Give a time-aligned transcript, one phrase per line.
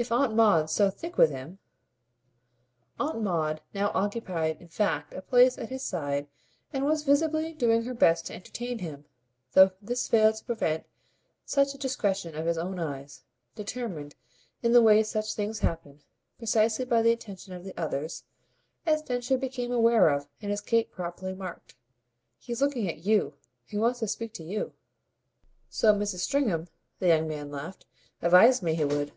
[0.00, 1.58] If Aunt Maud's so thick with him!"
[2.98, 6.26] Aunt Maud now occupied in fact a place at his side
[6.72, 9.04] and was visibly doing her best to entertain him,
[9.52, 10.86] though this failed to prevent
[11.44, 14.14] such a direction of his own eyes determined,
[14.62, 16.00] in the way such things happen,
[16.38, 18.24] precisely by the attention of the others
[18.86, 21.74] as Densher became aware of and as Kate promptly marked.
[22.38, 23.34] "He's looking at YOU.
[23.66, 24.72] He wants to speak to you."
[25.68, 26.20] "So Mrs.
[26.20, 26.68] Stringham,"
[27.00, 27.84] the young man laughed,
[28.22, 29.12] "advised me he would."